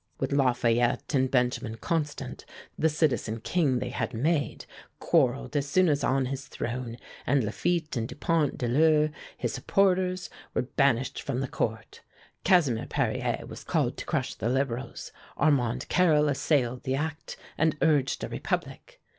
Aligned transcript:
With 0.17 0.31
Lafayette 0.31 1.13
and 1.13 1.29
Benjamin 1.29 1.77
Constant, 1.77 2.43
the 2.75 2.89
Citizen 2.89 3.39
King 3.39 3.77
they 3.77 3.89
had 3.91 4.15
made, 4.15 4.65
quarreled 4.99 5.55
as 5.55 5.69
soon 5.69 5.87
as 5.87 6.03
on 6.03 6.25
his 6.25 6.47
throne, 6.47 6.97
and 7.27 7.43
Lafitte 7.43 7.95
and 7.95 8.07
Dupont 8.07 8.57
de 8.57 8.67
l'Eure, 8.67 9.11
his 9.37 9.53
supporters, 9.53 10.31
were 10.55 10.63
banished 10.63 11.21
from 11.21 11.39
the 11.39 11.47
Court. 11.47 12.01
Casimir 12.43 12.87
Perier 12.87 13.43
was 13.47 13.63
called 13.63 13.95
to 13.97 14.05
crush 14.05 14.33
the 14.33 14.49
Liberals. 14.49 15.11
Armand 15.37 15.87
Carrel 15.87 16.29
assailed 16.29 16.81
the 16.81 16.95
act, 16.95 17.37
and 17.55 17.77
urged 17.83 18.23
a 18.23 18.27
republic. 18.27 18.99